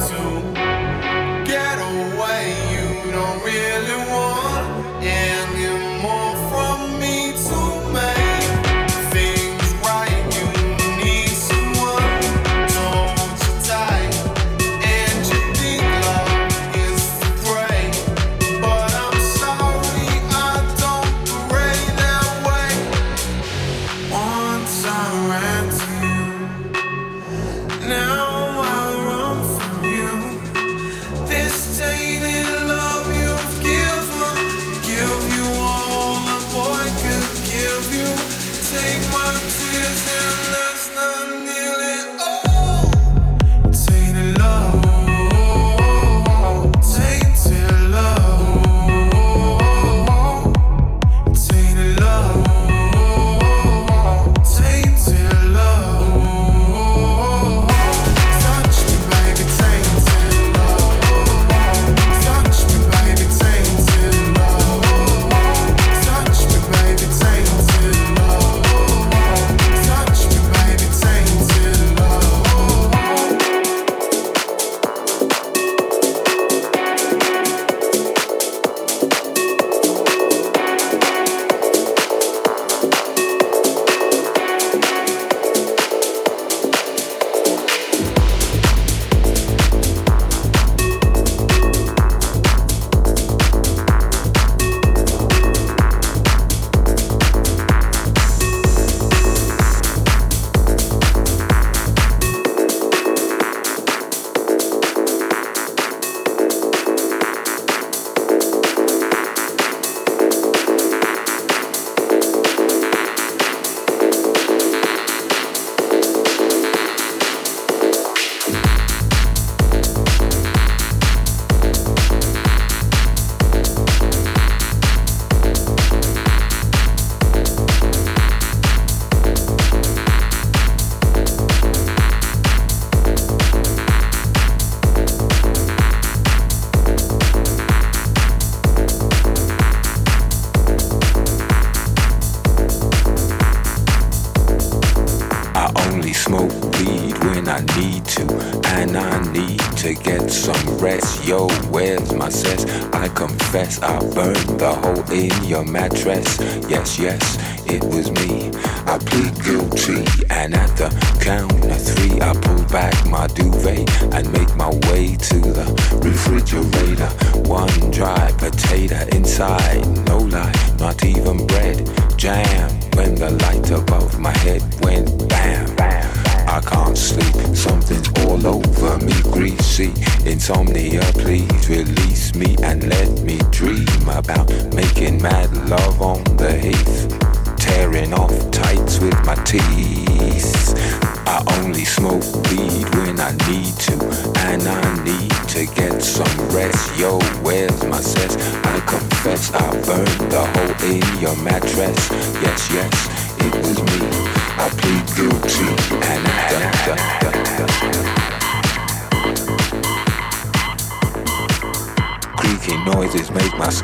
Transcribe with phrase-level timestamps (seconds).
[0.00, 0.33] to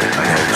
[0.00, 0.53] Can't get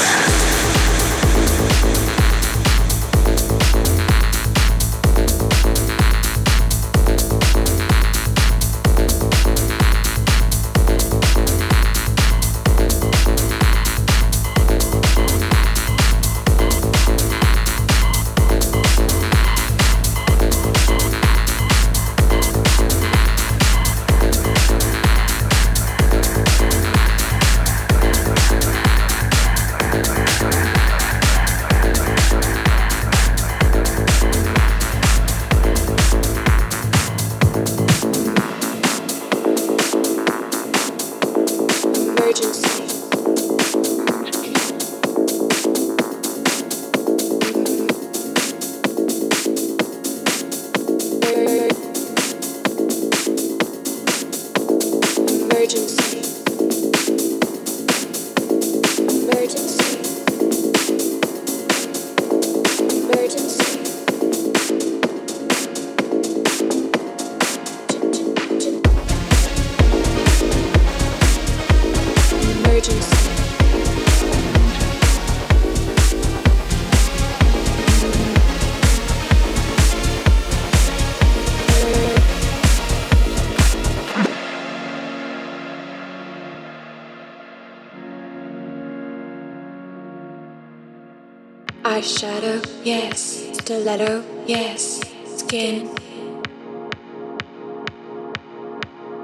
[93.89, 95.01] Stiletto, yes.
[95.25, 95.89] Skin.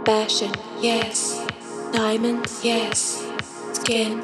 [0.06, 1.44] Fashion, yes.
[1.92, 3.22] Diamonds, yes.
[3.74, 4.22] Skin.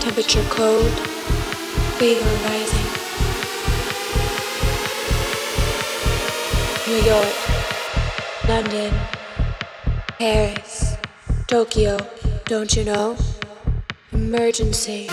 [0.00, 0.90] Temperature cold.
[2.00, 2.88] Fever rising.
[6.88, 7.34] New York.
[8.48, 8.92] London.
[10.18, 10.96] Paris.
[11.46, 11.98] Tokyo.
[12.46, 13.16] Don't you know?
[14.10, 15.08] Emergency.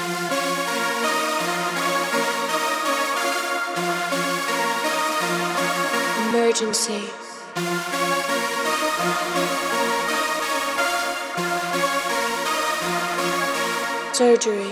[6.58, 7.10] Emergency.
[14.13, 14.72] Surgery.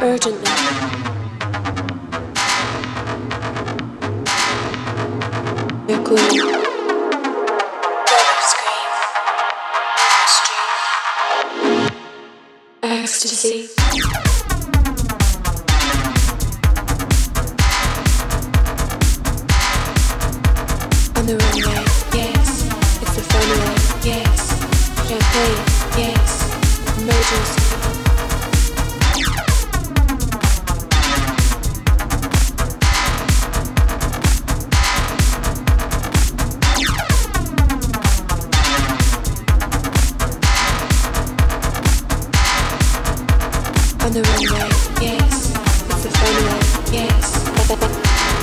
[0.00, 0.50] Urgently.
[5.86, 6.55] You're
[44.06, 44.68] On the runway,
[45.02, 45.50] yes.
[45.50, 47.48] It's the funway, yes.
[47.66, 47.90] Fashion.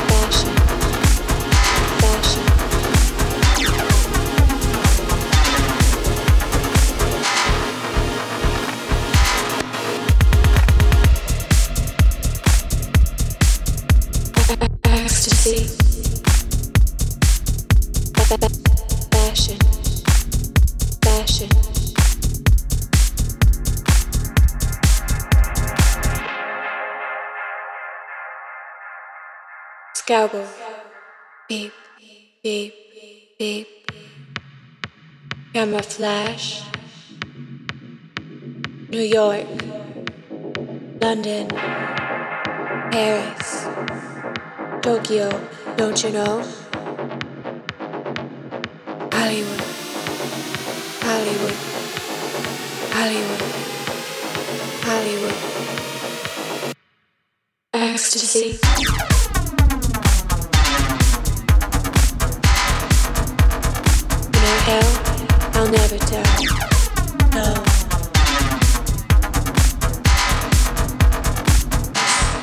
[0.09, 0.62] Fashion.
[30.14, 30.45] Scalpel.
[31.49, 31.74] Beep,
[32.43, 32.76] beep,
[33.39, 33.68] beep.
[35.51, 36.61] Camera flash.
[38.89, 39.47] New York.
[41.01, 41.47] London.
[42.93, 43.66] Paris.
[44.84, 45.32] Tokyo.
[45.78, 46.43] Don't you know?
[49.18, 49.64] Hollywood.
[51.01, 51.57] Hollywood.
[52.93, 53.41] Hollywood.
[54.86, 55.38] Hollywood.
[57.74, 58.59] Ecstasy.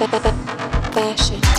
[0.00, 1.49] Fashion.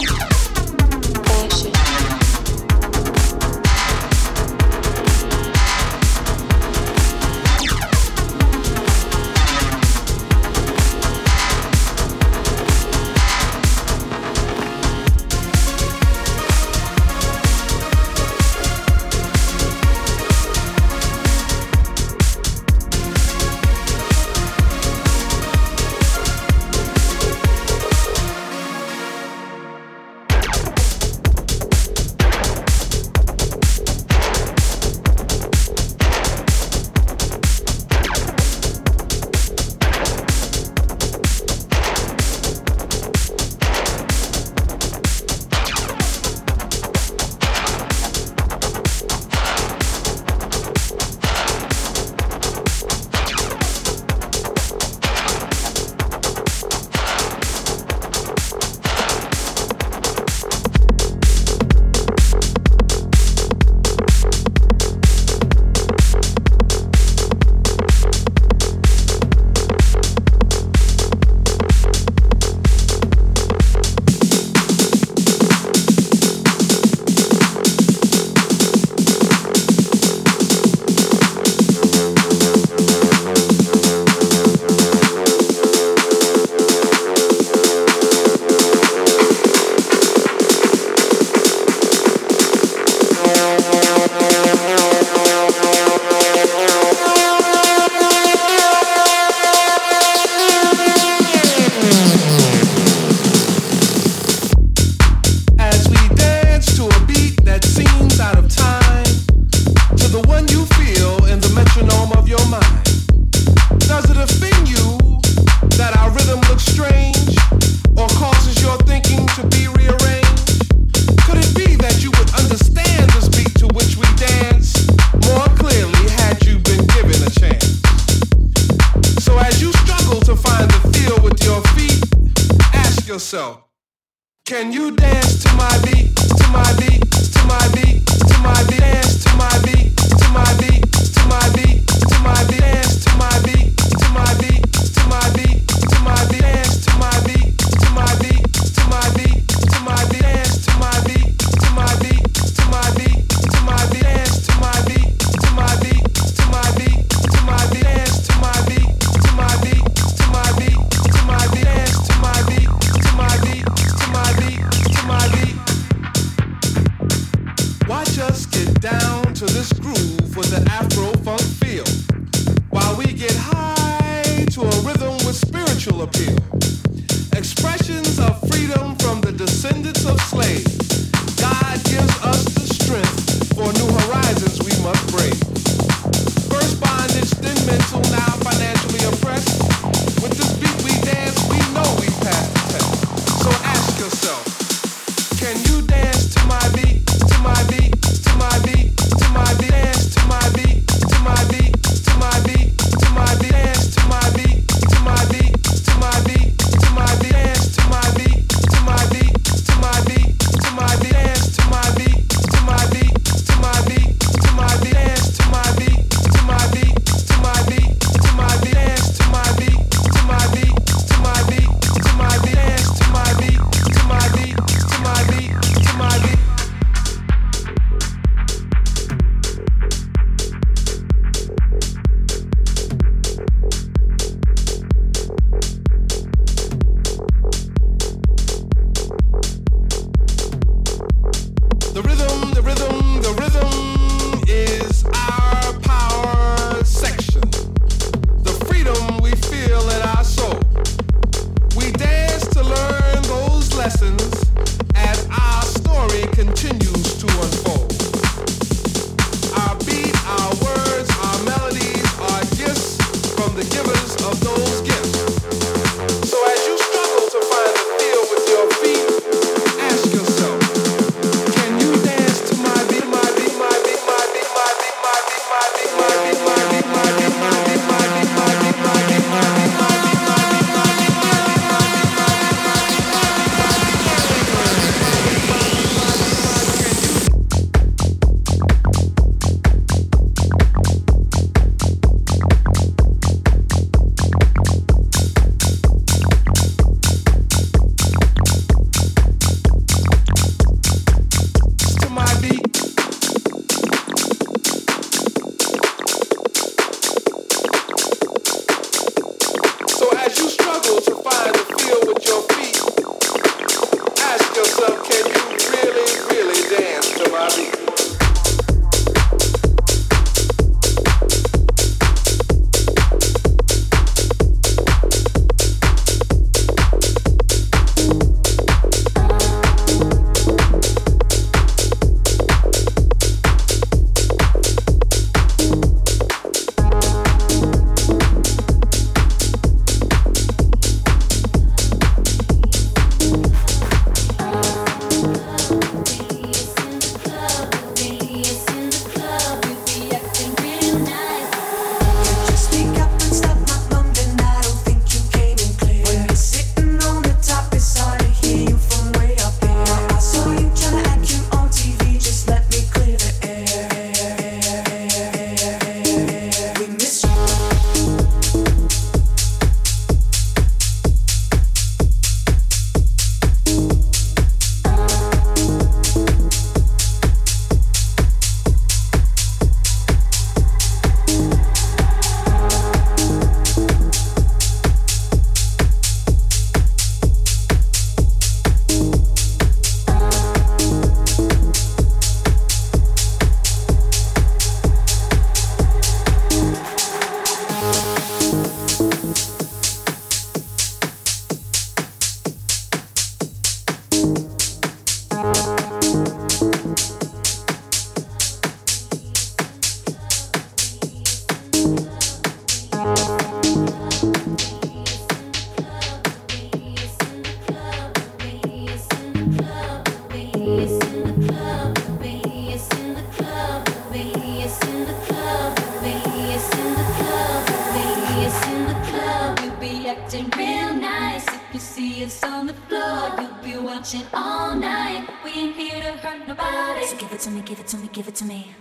[437.71, 438.75] give it to me, give it to me.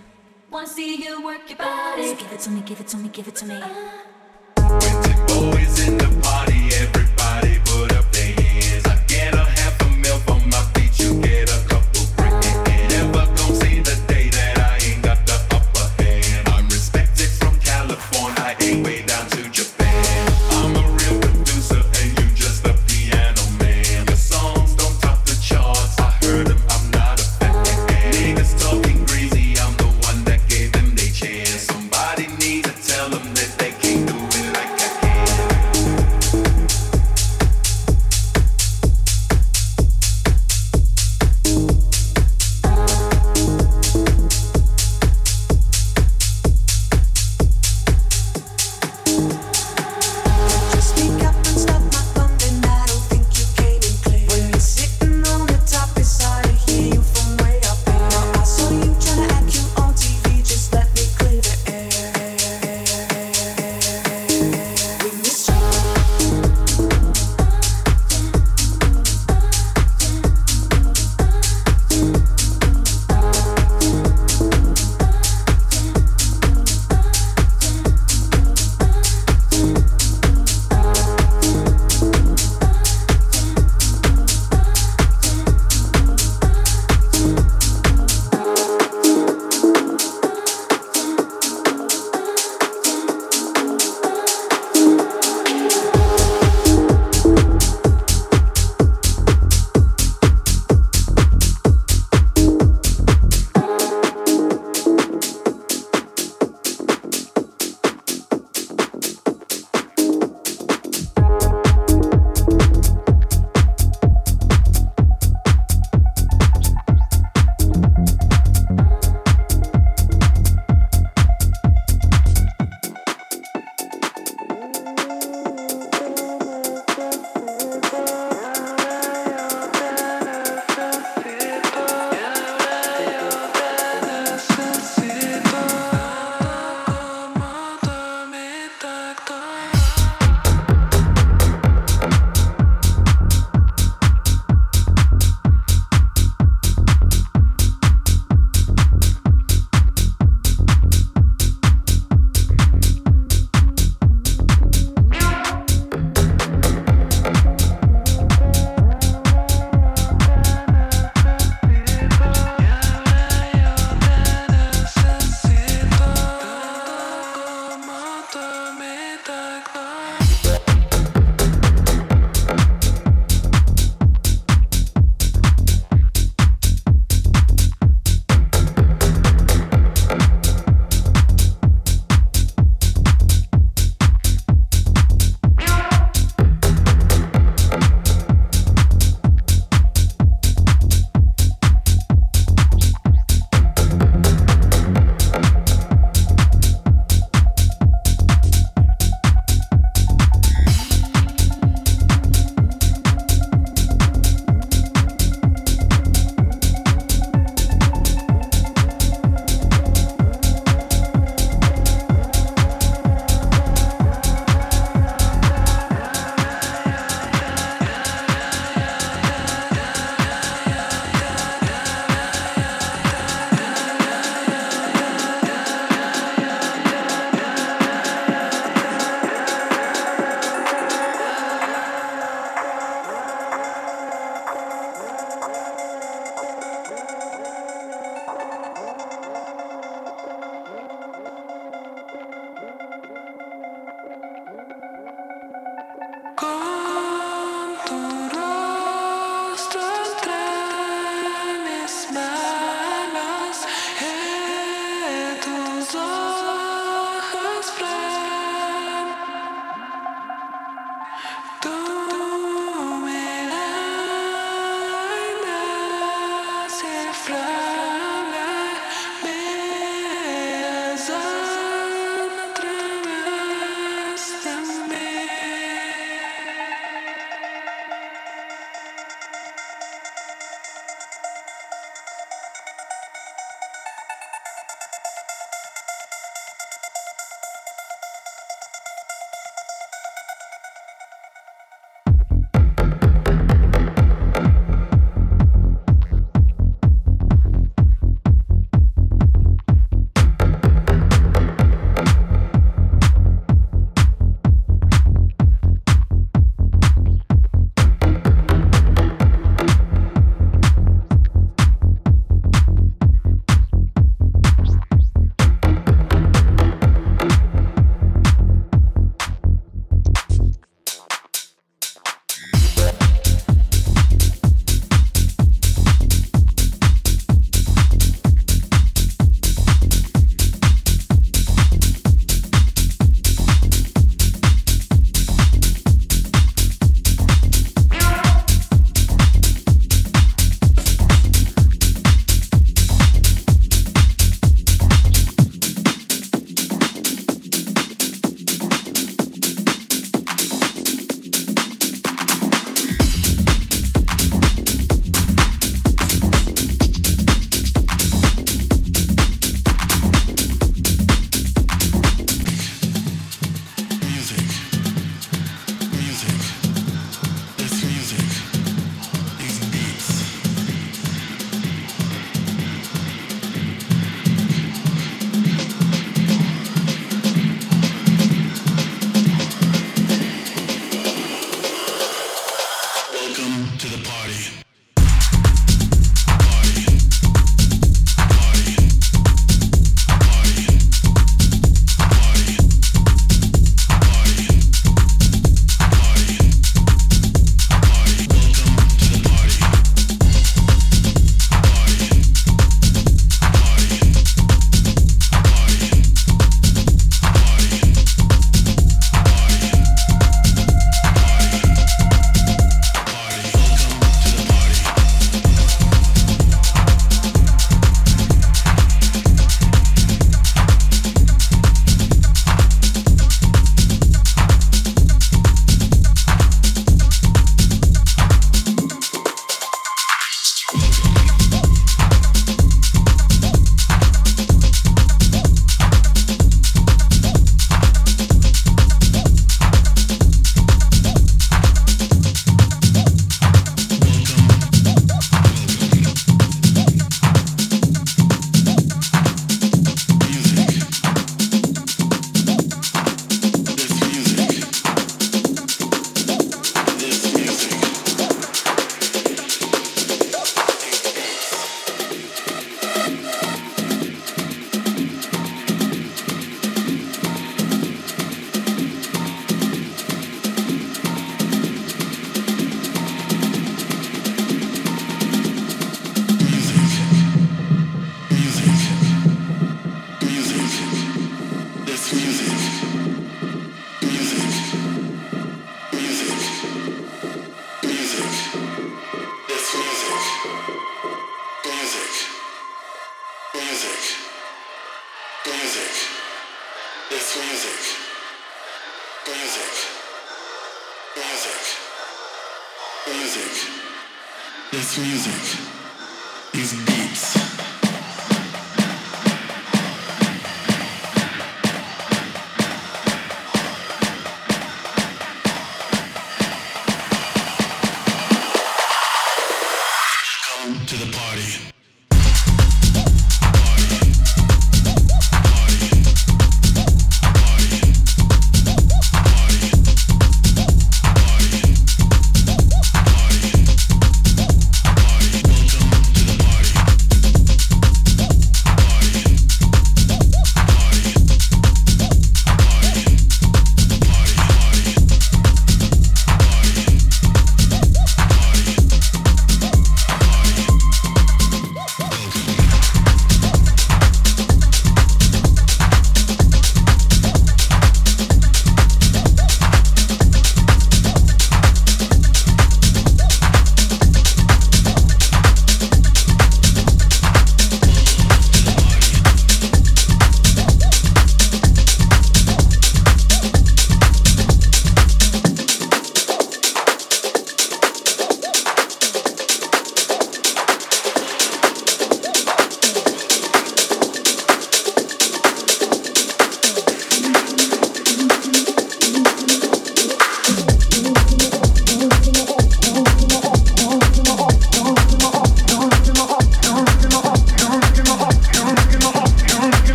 [0.51, 2.09] Wanna see you work your body.
[2.09, 3.55] So give it to me, give it to me, give it to me.
[3.55, 4.79] Uh-huh.
[4.83, 6.50] With boys in the party.